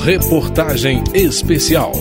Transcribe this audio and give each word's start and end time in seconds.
Reportagem 0.00 1.04
especial. 1.12 1.92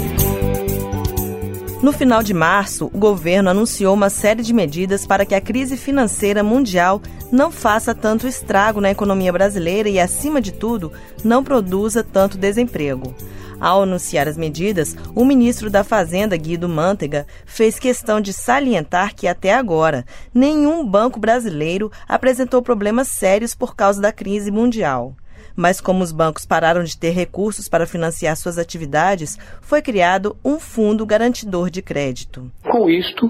No 1.83 1.91
final 1.91 2.23
de 2.23 2.33
março, 2.33 2.85
o 2.85 2.97
governo 2.97 3.49
anunciou 3.49 3.93
uma 3.93 4.09
série 4.09 4.41
de 4.41 4.53
medidas 4.53 5.05
para 5.05 5.25
que 5.25 5.35
a 5.35 5.41
crise 5.41 5.75
financeira 5.75 6.41
mundial 6.41 7.01
não 7.31 7.51
faça 7.51 7.93
tanto 7.93 8.25
estrago 8.25 8.79
na 8.79 8.91
economia 8.91 9.33
brasileira 9.33 9.89
e, 9.89 9.99
acima 9.99 10.39
de 10.39 10.53
tudo, 10.53 10.91
não 11.21 11.43
produza 11.43 12.01
tanto 12.01 12.37
desemprego. 12.37 13.13
Ao 13.59 13.81
anunciar 13.81 14.27
as 14.27 14.37
medidas, 14.37 14.95
o 15.15 15.25
ministro 15.25 15.69
da 15.69 15.83
Fazenda, 15.83 16.37
Guido 16.37 16.69
Mantega, 16.69 17.25
fez 17.45 17.79
questão 17.79 18.21
de 18.21 18.31
salientar 18.31 19.15
que 19.15 19.27
até 19.27 19.53
agora 19.53 20.05
nenhum 20.33 20.85
banco 20.85 21.19
brasileiro 21.19 21.91
apresentou 22.07 22.61
problemas 22.61 23.07
sérios 23.07 23.55
por 23.55 23.75
causa 23.75 24.01
da 24.01 24.11
crise 24.11 24.51
mundial 24.51 25.15
mas 25.57 25.81
como 25.81 26.03
os 26.03 26.11
bancos 26.11 26.45
pararam 26.45 26.83
de 26.83 26.95
ter 26.95 27.09
recursos 27.09 27.67
para 27.67 27.87
financiar 27.87 28.37
suas 28.37 28.59
atividades, 28.59 29.39
foi 29.59 29.81
criado 29.81 30.37
um 30.45 30.59
fundo 30.59 31.03
garantidor 31.03 31.71
de 31.71 31.81
crédito. 31.81 32.51
Com 32.63 32.87
isto, 32.87 33.29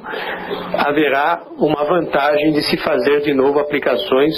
haverá 0.73 1.41
uma 1.58 1.86
vantagem 1.86 2.52
de 2.52 2.62
se 2.64 2.75
fazer 2.84 3.22
de 3.22 3.34
novo 3.34 3.59
aplicações 3.59 4.36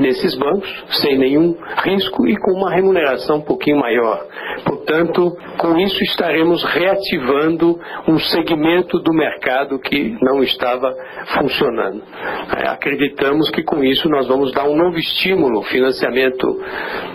nesses 0.00 0.34
bancos, 0.34 0.68
sem 1.00 1.16
nenhum 1.16 1.56
risco 1.84 2.26
e 2.26 2.36
com 2.36 2.50
uma 2.50 2.74
remuneração 2.74 3.36
um 3.36 3.42
pouquinho 3.42 3.78
maior. 3.78 4.26
Portanto, 4.88 5.36
com 5.58 5.78
isso 5.78 6.02
estaremos 6.02 6.64
reativando 6.64 7.78
um 8.08 8.18
segmento 8.18 8.98
do 9.00 9.12
mercado 9.12 9.78
que 9.78 10.16
não 10.22 10.42
estava 10.42 10.96
funcionando. 11.34 12.02
É, 12.56 12.68
acreditamos 12.68 13.50
que 13.50 13.62
com 13.62 13.84
isso 13.84 14.08
nós 14.08 14.26
vamos 14.26 14.50
dar 14.52 14.64
um 14.64 14.74
novo 14.74 14.96
estímulo, 14.96 15.62
financiamento 15.64 16.58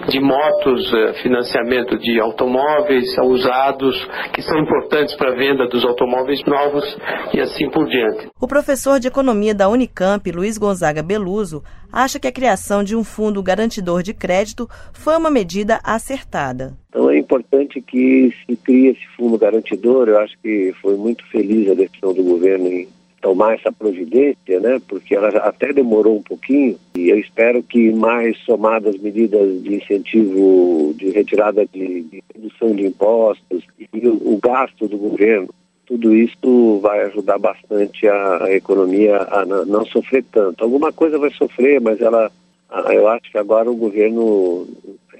de 0.08 0.20
motos, 0.20 0.94
eh, 0.94 1.14
financiamento 1.24 1.98
de 1.98 2.20
automóveis 2.20 3.18
usados, 3.24 4.08
que 4.34 4.44
são 4.44 4.60
importantes 4.60 5.16
para 5.16 5.32
a 5.32 5.36
venda 5.36 5.68
dos 5.68 5.84
automóveis 5.84 6.44
novos 6.46 6.98
e 7.34 7.42
assim 7.42 7.72
por 7.72 7.88
diante. 7.88 8.30
O 8.44 8.48
professor 8.56 9.00
de 9.00 9.08
economia 9.08 9.56
da 9.56 9.70
Unicamp, 9.70 10.30
Luiz 10.30 10.58
Gonzaga 10.58 11.02
Beluso, 11.02 11.64
acha 11.90 12.20
que 12.20 12.28
a 12.28 12.32
criação 12.32 12.84
de 12.84 12.94
um 12.94 13.02
fundo 13.02 13.42
garantidor 13.42 14.04
de 14.04 14.14
crédito 14.14 14.70
foi 14.92 15.16
uma 15.16 15.30
medida 15.30 15.80
acertada. 15.82 16.78
Então 16.90 17.10
é 17.10 17.18
importante 17.18 17.80
que 17.80 18.34
se 18.46 18.58
crie 18.58 18.90
esse 18.90 19.08
fundo 19.16 19.38
garantidor. 19.38 20.10
Eu 20.10 20.20
acho 20.20 20.38
que 20.44 20.76
foi 20.82 20.98
muito 20.98 21.26
feliz 21.28 21.72
a 21.72 21.74
decisão 21.74 22.14
do 22.14 22.22
governo 22.22 22.68
em 22.68 22.90
tomar 23.22 23.54
essa 23.54 23.72
providência, 23.72 24.60
né? 24.60 24.82
Porque 24.90 25.16
ela 25.16 25.30
até 25.30 25.72
demorou 25.72 26.18
um 26.18 26.22
pouquinho 26.22 26.78
e 26.98 27.12
eu 27.12 27.18
espero 27.18 27.64
que 27.64 27.94
mais 27.94 28.38
somadas 28.40 28.98
medidas 28.98 29.64
de 29.64 29.76
incentivo, 29.76 30.94
de 30.98 31.12
retirada 31.12 31.66
de, 31.66 32.02
de 32.02 32.24
redução 32.36 32.76
de 32.76 32.88
impostos 32.88 33.64
e 33.80 34.06
o, 34.06 34.34
o, 34.34 34.38
gasto 34.44 34.86
do 34.90 34.98
governo, 34.98 35.48
tudo 35.94 36.16
isso 36.16 36.80
vai 36.80 37.04
ajudar 37.04 37.38
bastante 37.38 38.08
a, 38.08 38.46
a 38.46 38.52
economia 38.52 39.16
a 39.30 39.46
não, 39.46 39.86
sofrer 39.86 40.26
tanto. 40.32 40.64
Alguma 40.64 40.92
coisa 40.92 41.20
vai 41.20 41.30
sofrer, 41.30 41.80
mas 41.80 42.02
ela, 42.02 42.32
eu 42.90 43.08
acho 43.08 43.32
que 43.32 43.38
agora 43.38 43.70
o 43.70 43.76
governo 43.76 44.68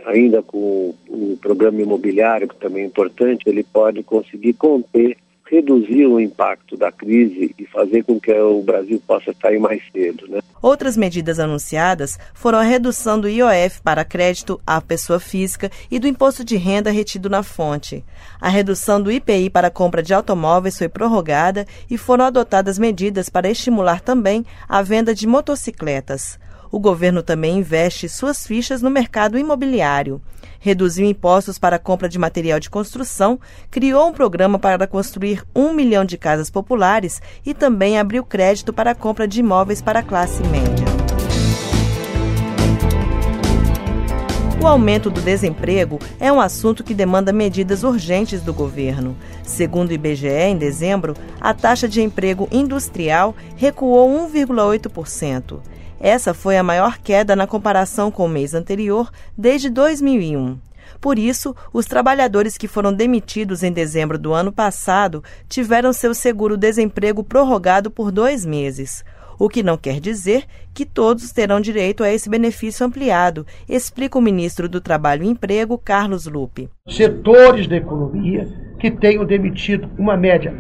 ainda 0.04 0.42
com 0.42 0.96
o 1.08 1.38
programa 1.40 1.80
imobiliário, 1.80 2.48
que 2.48 2.56
também 2.56 2.84
é 2.84 2.88
importante, 2.88 3.48
ele 3.48 3.64
pode 3.64 4.02
conseguir 4.02 4.54
conter 4.54 5.16
reduzir 5.50 6.06
o 6.06 6.20
impacto 6.20 6.76
da 6.78 6.92
crise 6.92 7.54
e 7.58 7.66
fazer 7.66 8.04
com 8.04 8.20
que 8.20 8.34
o 8.34 8.62
Brasil 8.62 9.02
possa 9.06 9.34
sair 9.42 9.60
mais 9.60 9.82
cedo. 9.92 10.28
Né? 10.28 10.40
Outras 10.62 10.96
medidas 10.96 11.40
anunciadas 11.40 12.18
foram 12.34 12.60
a 12.60 12.64
redução 12.64 13.20
do 13.20 13.28
IOF 13.28 13.82
para 13.84 14.06
crédito 14.06 14.60
à 14.66 14.80
pessoa 14.80 15.20
física 15.20 15.70
e 15.92 16.00
do 16.00 16.08
imposto 16.08 16.44
de 16.44 16.56
renda 16.56 16.90
retido 16.90 17.30
na 17.30 17.44
fonte. 17.44 18.04
A 18.40 18.48
redução 18.48 19.02
do 19.02 19.12
IPI 19.12 19.50
para 19.50 19.70
compra 19.70 20.02
de 20.02 20.14
automóveis 20.14 20.78
foi 20.78 20.88
prorrogada 20.88 21.66
e 21.90 21.98
foram 21.98 22.26
adotadas 22.26 22.80
medidas 22.80 23.30
para 23.30 23.50
estimular 23.50 24.00
também 24.00 24.46
a 24.68 24.82
venda 24.82 25.14
de 25.14 25.28
motocicletas. 25.28 26.40
O 26.74 26.80
governo 26.80 27.22
também 27.22 27.60
investe 27.60 28.10
suas 28.10 28.48
fichas 28.48 28.82
no 28.82 28.90
mercado 28.90 29.38
imobiliário. 29.38 30.20
Reduziu 30.60 31.06
impostos 31.06 31.60
para 31.60 31.76
a 31.76 31.80
compra 31.80 32.10
de 32.10 32.18
material 32.18 32.60
de 32.60 32.68
construção, 32.68 33.40
criou 33.70 34.08
um 34.08 34.12
programa 34.12 34.58
para 34.58 34.88
construir 34.88 35.44
um 35.56 35.72
milhão 35.72 36.04
de 36.04 36.18
casas 36.18 36.50
populares 36.50 37.22
e 37.46 37.54
também 37.54 38.00
abriu 38.00 38.24
crédito 38.24 38.74
para 38.74 38.90
a 38.90 38.96
compra 38.96 39.28
de 39.28 39.42
imóveis 39.42 39.84
para 39.84 40.00
a 40.00 40.04
classe 40.04 40.42
média. 40.48 40.88
O 44.60 44.66
aumento 44.66 45.12
do 45.12 45.22
desemprego 45.22 46.00
é 46.20 46.32
um 46.32 46.42
assunto 46.42 46.84
que 46.84 46.96
demanda 46.96 47.32
medidas 47.32 47.84
urgentes 47.84 48.42
do 48.42 48.52
governo. 48.52 49.16
Segundo 49.44 49.92
o 49.92 49.94
IBGE, 49.94 50.28
em 50.28 50.58
dezembro, 50.58 51.14
a 51.40 51.54
taxa 51.54 51.88
de 51.88 52.02
emprego 52.02 52.48
industrial 52.52 53.36
recuou 53.58 54.10
1,8%. 54.28 55.60
Essa 56.04 56.34
foi 56.34 56.58
a 56.58 56.64
maior 56.64 56.98
queda 56.98 57.34
na 57.34 57.48
comparação 57.48 58.12
com 58.12 58.26
o 58.26 58.30
mês 58.30 58.54
anterior 58.54 59.10
desde 59.38 59.70
2001. 59.70 60.58
Por 61.00 61.18
isso, 61.18 61.56
os 61.72 61.86
trabalhadores 61.86 62.58
que 62.58 62.68
foram 62.68 62.92
demitidos 62.92 63.64
em 63.64 63.72
dezembro 63.72 64.18
do 64.18 64.34
ano 64.34 64.52
passado 64.52 65.24
tiveram 65.48 65.94
seu 65.94 66.14
seguro-desemprego 66.14 67.24
prorrogado 67.24 67.90
por 67.90 68.12
dois 68.12 68.46
meses. 68.46 69.06
O 69.40 69.48
que 69.48 69.64
não 69.64 69.78
quer 69.78 70.02
dizer 70.02 70.44
que 70.74 70.86
todos 70.86 71.32
terão 71.32 71.62
direito 71.62 72.04
a 72.04 72.12
esse 72.12 72.30
benefício 72.30 72.86
ampliado, 72.86 73.48
explica 73.68 74.18
o 74.18 74.22
ministro 74.22 74.68
do 74.68 74.82
Trabalho 74.82 75.24
e 75.24 75.30
Emprego, 75.30 75.78
Carlos 75.78 76.26
Lupe. 76.26 76.70
Setores 76.86 77.66
da 77.66 77.78
economia 77.78 78.46
que 78.78 78.92
tenham 78.92 79.24
demitido 79.24 79.90
uma 79.98 80.18
média 80.18 80.54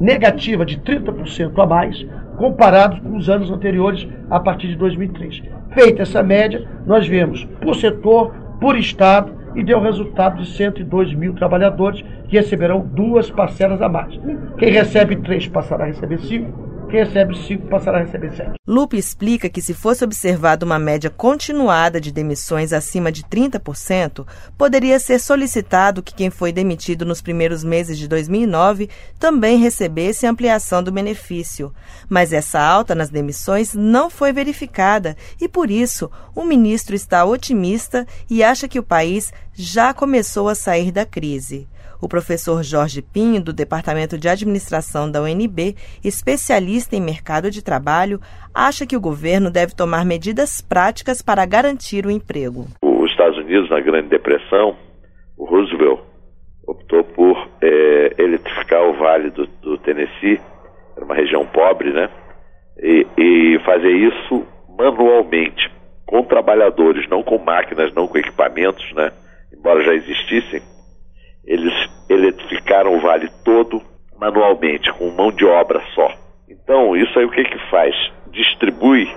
negativa 0.00 0.66
de 0.66 0.78
30% 0.78 1.62
a 1.62 1.64
mais 1.64 2.04
comparados 2.36 2.98
com 3.00 3.16
os 3.16 3.28
anos 3.28 3.50
anteriores 3.50 4.06
a 4.30 4.40
partir 4.40 4.68
de 4.68 4.76
2003. 4.76 5.42
Feita 5.70 6.02
essa 6.02 6.22
média, 6.22 6.66
nós 6.86 7.06
vemos 7.06 7.44
por 7.60 7.74
setor, 7.76 8.32
por 8.60 8.76
estado 8.76 9.32
e 9.54 9.62
deu 9.62 9.80
resultado 9.80 10.42
de 10.42 10.48
102 10.48 11.14
mil 11.14 11.34
trabalhadores 11.34 12.04
que 12.28 12.36
receberão 12.36 12.80
duas 12.80 13.30
parcelas 13.30 13.80
a 13.80 13.88
mais. 13.88 14.18
Quem 14.58 14.70
recebe 14.70 15.16
três 15.16 15.46
passará 15.46 15.84
a 15.84 15.88
receber 15.88 16.18
cinco 16.18 16.73
quem 16.94 17.02
recebe 17.02 17.36
5 17.36 17.66
passará 17.66 17.98
a 17.98 18.02
receber 18.02 18.32
7. 18.36 18.52
Lupe 18.64 18.96
explica 18.96 19.48
que 19.48 19.60
se 19.60 19.74
fosse 19.74 20.04
observada 20.04 20.64
uma 20.64 20.78
média 20.78 21.10
continuada 21.10 22.00
de 22.00 22.12
demissões 22.12 22.72
acima 22.72 23.10
de 23.10 23.24
30%, 23.24 24.24
poderia 24.56 25.00
ser 25.00 25.18
solicitado 25.18 26.04
que 26.04 26.14
quem 26.14 26.30
foi 26.30 26.52
demitido 26.52 27.04
nos 27.04 27.20
primeiros 27.20 27.64
meses 27.64 27.98
de 27.98 28.06
2009 28.06 28.88
também 29.18 29.58
recebesse 29.58 30.24
ampliação 30.24 30.84
do 30.84 30.92
benefício. 30.92 31.74
Mas 32.08 32.32
essa 32.32 32.60
alta 32.60 32.94
nas 32.94 33.10
demissões 33.10 33.74
não 33.74 34.08
foi 34.08 34.32
verificada 34.32 35.16
e, 35.40 35.48
por 35.48 35.72
isso, 35.72 36.08
o 36.32 36.44
ministro 36.44 36.94
está 36.94 37.24
otimista 37.24 38.06
e 38.30 38.44
acha 38.44 38.68
que 38.68 38.78
o 38.78 38.84
país 38.84 39.32
já 39.52 39.92
começou 39.92 40.48
a 40.48 40.54
sair 40.54 40.92
da 40.92 41.04
crise. 41.04 41.66
O 42.04 42.08
professor 42.08 42.62
Jorge 42.62 43.00
Pinho, 43.00 43.42
do 43.42 43.50
Departamento 43.50 44.18
de 44.18 44.28
Administração 44.28 45.10
da 45.10 45.22
UNB, 45.22 45.74
especialista 46.04 46.94
em 46.94 47.00
mercado 47.00 47.50
de 47.50 47.64
trabalho, 47.64 48.20
acha 48.54 48.86
que 48.86 48.94
o 48.94 49.00
governo 49.00 49.50
deve 49.50 49.74
tomar 49.74 50.04
medidas 50.04 50.60
práticas 50.60 51.22
para 51.22 51.46
garantir 51.46 52.04
o 52.04 52.10
emprego. 52.10 52.66
Os 52.82 53.10
Estados 53.10 53.38
Unidos, 53.38 53.70
na 53.70 53.80
Grande 53.80 54.08
Depressão, 54.08 54.76
o 55.38 55.46
Roosevelt 55.46 56.00
optou 56.66 57.04
por 57.04 57.48
é, 57.62 58.14
eletrificar 58.18 58.82
o 58.82 58.92
Vale 58.98 59.30
do, 59.30 59.46
do 59.62 59.78
Tennessee, 59.78 60.38
era 60.94 61.06
uma 61.06 61.14
região 61.14 61.46
pobre, 61.46 61.90
né? 61.90 62.10
E, 62.82 63.06
e 63.16 63.58
fazer 63.64 63.92
isso 63.92 64.46
manualmente, 64.78 65.72
com 66.04 66.22
trabalhadores, 66.22 67.08
não 67.08 67.22
com 67.22 67.38
máquinas, 67.38 67.94
não 67.94 68.06
com 68.06 68.18
equipamentos, 68.18 68.92
né? 68.92 69.10
Embora 69.50 69.82
já 69.82 69.94
existissem, 69.94 70.60
eles 71.46 71.72
eletrificaram 72.08 72.94
o 72.94 73.00
vale 73.00 73.28
todo 73.44 73.82
manualmente, 74.18 74.92
com 74.92 75.10
mão 75.10 75.30
de 75.30 75.44
obra 75.44 75.82
só. 75.94 76.12
Então, 76.48 76.96
isso 76.96 77.18
aí 77.18 77.24
o 77.24 77.30
que 77.30 77.44
que 77.44 77.58
faz? 77.70 77.94
Distribui, 78.28 79.10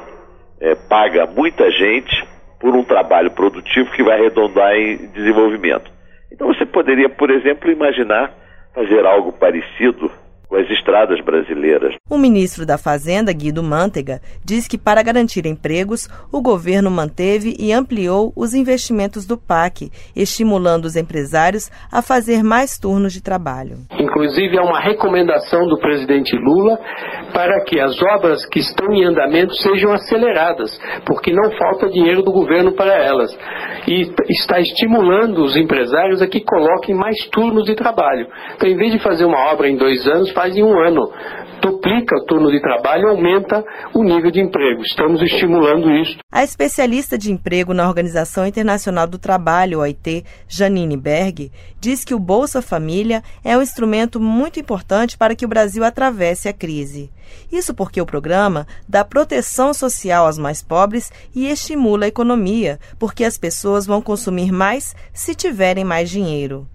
é, 0.60 0.76
paga 0.76 1.26
muita 1.26 1.72
gente 1.72 2.26
por 2.60 2.76
um 2.76 2.84
trabalho 2.84 3.32
produtivo 3.32 3.92
que 3.92 4.04
vai 4.04 4.20
arredondar 4.20 4.76
em 4.76 5.08
desenvolvimento. 5.12 5.90
Então, 6.32 6.48
você 6.48 6.66
poderia, 6.66 7.10
por 7.10 7.30
exemplo, 7.30 7.72
imaginar 7.72 8.34
fazer 8.74 9.06
algo 9.06 9.32
parecido 9.32 10.12
com 10.48 10.56
as 10.56 10.70
estradas 10.70 11.24
brasileiras. 11.24 11.94
O 12.10 12.18
ministro 12.18 12.66
da 12.66 12.78
Fazenda, 12.78 13.34
Guido 13.34 13.62
Mantega, 13.62 14.22
diz 14.44 14.68
que 14.68 14.78
para 14.78 15.04
garantir 15.04 15.46
empregos, 15.46 16.08
o 16.32 16.42
governo 16.42 16.90
manteve 16.90 17.56
e 17.60 17.74
ampliou 17.74 18.32
os 18.36 18.54
investimentos 18.54 19.26
do 19.26 19.38
PAC, 19.38 19.92
estimulando 20.16 20.86
os 20.86 20.96
empresários 20.96 21.70
a 21.92 22.02
fazer 22.02 22.44
mais 22.44 22.78
turnos 22.78 23.14
de 23.14 23.22
trabalho. 23.22 23.78
Inclusive, 24.00 24.58
há 24.58 24.64
uma 24.64 24.80
recomendação 24.80 25.68
do 25.68 25.78
presidente 25.80 26.36
Lula 26.36 26.80
para 27.34 27.64
que 27.66 27.80
as 27.80 28.02
obras 28.02 28.46
que 28.46 28.60
estão 28.60 28.92
em 28.94 29.06
andamento 29.06 29.54
sejam 29.56 29.92
aceleradas, 29.92 30.72
porque 31.06 31.34
não 31.34 31.52
falta 31.52 31.90
dinheiro 31.90 32.24
do 32.24 32.32
governo 32.32 32.72
para 32.72 32.96
elas. 32.96 33.30
E 33.88 34.10
está 34.30 34.60
estimulando 34.60 35.44
os 35.44 35.56
empresários 35.56 36.22
a 36.22 36.28
que 36.28 36.42
coloquem 36.42 36.96
mais 36.96 37.18
turnos 37.32 37.66
de 37.66 37.76
trabalho. 37.76 38.28
Então, 38.56 38.70
em 38.70 38.78
vez 38.78 38.94
de 38.94 39.00
fazer 39.00 39.26
uma 39.26 39.52
obra 39.52 39.68
em 39.68 39.78
dois 39.78 40.08
anos, 40.08 40.32
faz 40.38 40.56
em 40.56 40.64
um 40.64 40.78
ano. 40.78 41.12
Duplica 41.60 42.16
o 42.16 42.26
turno 42.26 42.52
de 42.52 42.62
trabalho 42.62 43.10
aumenta 43.10 43.66
o 43.92 44.04
nível 44.04 44.30
de 44.30 44.40
emprego. 44.40 44.84
Estamos 44.84 45.20
estimulando 45.24 45.92
isso. 45.92 46.20
A 46.32 46.44
especialista 46.44 47.18
de 47.18 47.32
emprego 47.32 47.74
na 47.74 47.88
Organização 47.88 48.46
Internacional 48.46 49.08
do 49.08 49.18
Trabalho, 49.18 49.80
OIT, 49.80 50.24
Janine 50.48 50.96
Berg, 50.96 51.52
diz 51.82 52.06
que 52.06 52.14
o 52.14 52.20
Bolsa 52.20 52.62
Família 52.62 53.24
é 53.44 53.58
um 53.58 53.64
instrumento 53.64 54.20
muito 54.20 54.60
importante 54.60 55.18
para 55.18 55.36
que 55.36 55.46
o 55.46 55.50
Brasil 55.50 55.84
atravesse 55.84 56.48
a 56.48 56.54
crise. 56.54 57.10
Isso 57.52 57.74
porque 57.74 58.00
o 58.00 58.06
programa 58.06 58.68
dá 58.88 59.04
proteção 59.04 59.74
social 59.74 60.28
aos 60.28 60.38
mais 60.38 60.62
pobres 60.62 61.12
e 61.34 61.48
estimula 61.48 62.06
a 62.06 62.10
economia, 62.10 62.80
porque 63.00 63.24
as 63.24 63.38
pessoas 63.38 63.88
vão 63.88 64.02
consumir 64.02 64.52
mais 64.52 64.96
se 65.12 65.34
tiverem 65.34 65.84
mais 65.84 66.10
dinheiro. 66.10 66.68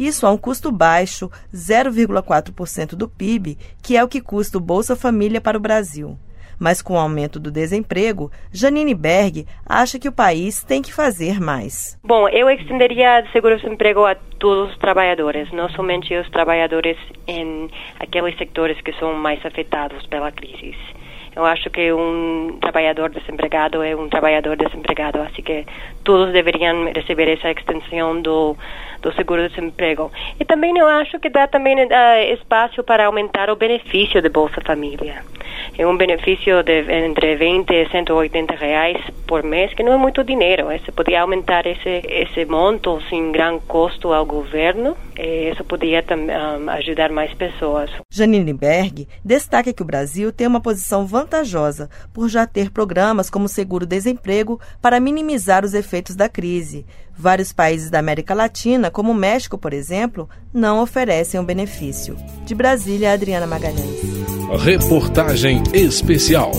Isso 0.00 0.26
a 0.26 0.30
um 0.30 0.38
custo 0.38 0.72
baixo, 0.72 1.30
0,4% 1.54 2.96
do 2.96 3.06
PIB, 3.06 3.58
que 3.82 3.98
é 3.98 4.02
o 4.02 4.08
que 4.08 4.22
custa 4.22 4.56
o 4.56 4.60
Bolsa 4.60 4.96
Família 4.96 5.42
para 5.42 5.58
o 5.58 5.60
Brasil. 5.60 6.16
Mas 6.58 6.80
com 6.80 6.94
o 6.94 6.98
aumento 6.98 7.38
do 7.38 7.50
desemprego, 7.50 8.32
Janine 8.50 8.94
Berg 8.94 9.46
acha 9.66 9.98
que 9.98 10.08
o 10.08 10.12
país 10.12 10.64
tem 10.64 10.80
que 10.80 10.90
fazer 10.90 11.38
mais. 11.38 11.98
Bom, 12.02 12.26
eu 12.30 12.48
estenderia 12.48 13.22
o 13.26 13.30
seguro-desemprego 13.32 14.06
a 14.06 14.14
todos 14.38 14.70
os 14.70 14.78
trabalhadores, 14.78 15.52
não 15.52 15.68
somente 15.68 16.14
os 16.14 16.30
trabalhadores 16.30 16.96
em 17.26 17.68
aqueles 17.98 18.38
setores 18.38 18.80
que 18.80 18.94
são 18.94 19.12
mais 19.12 19.44
afetados 19.44 20.06
pela 20.06 20.32
crise. 20.32 20.78
Eu 21.34 21.44
acho 21.44 21.70
que 21.70 21.92
um 21.92 22.58
trabalhador 22.60 23.08
desempregado 23.10 23.82
é 23.82 23.94
um 23.94 24.08
trabalhador 24.08 24.56
desempregado, 24.56 25.20
assim 25.20 25.42
que 25.42 25.64
todos 26.10 26.32
deveriam 26.32 26.90
receber 26.92 27.28
essa 27.28 27.52
extensão 27.52 28.20
do, 28.20 28.56
do 29.00 29.12
seguro-desemprego. 29.14 30.10
E 30.40 30.44
também 30.44 30.76
eu 30.76 30.88
acho 30.88 31.20
que 31.20 31.30
dá 31.30 31.46
também 31.46 31.76
uh, 31.76 32.34
espaço 32.34 32.82
para 32.82 33.06
aumentar 33.06 33.48
o 33.48 33.54
benefício 33.54 34.20
de 34.20 34.28
Bolsa 34.28 34.60
Família. 34.60 35.22
É 35.78 35.86
um 35.86 35.96
benefício 35.96 36.62
de 36.62 36.80
entre 36.92 37.36
20 37.36 37.70
e 37.70 37.88
180 37.88 38.54
reais 38.54 38.98
por 39.26 39.42
mês, 39.42 39.72
que 39.72 39.82
não 39.82 39.92
é 39.92 39.96
muito 39.96 40.24
dinheiro. 40.24 40.66
Você 40.66 40.90
podia 40.92 41.22
aumentar 41.22 41.64
esse, 41.66 42.02
esse 42.08 42.44
monto 42.44 43.00
sem 43.08 43.30
grande 43.30 43.62
custo 43.66 44.12
ao 44.12 44.26
governo, 44.26 44.96
e 45.18 45.50
isso 45.50 45.64
podia 45.64 46.04
um, 46.10 46.70
ajudar 46.70 47.10
mais 47.10 47.32
pessoas. 47.34 47.90
Janine 48.12 48.52
Berg 48.52 49.06
destaca 49.24 49.72
que 49.72 49.82
o 49.82 49.86
Brasil 49.86 50.32
tem 50.32 50.46
uma 50.46 50.60
posição 50.60 51.06
vantajosa 51.06 51.88
por 52.12 52.28
já 52.28 52.46
ter 52.46 52.70
programas 52.70 53.30
como 53.30 53.48
seguro-desemprego 53.48 54.60
para 54.82 55.00
minimizar 55.00 55.64
os 55.64 55.72
efeitos 56.00 56.16
da 56.16 56.28
crise. 56.28 56.84
Vários 57.16 57.52
países 57.52 57.90
da 57.90 57.98
América 57.98 58.34
Latina, 58.34 58.90
como 58.90 59.12
o 59.12 59.14
México, 59.14 59.58
por 59.58 59.72
exemplo, 59.72 60.28
não 60.52 60.82
oferecem 60.82 61.38
o 61.38 61.42
um 61.42 61.46
benefício. 61.46 62.16
De 62.44 62.54
Brasília, 62.54 63.12
Adriana 63.12 63.46
Magalhães. 63.46 64.00
Reportagem 64.58 65.62
especial. 65.72 66.50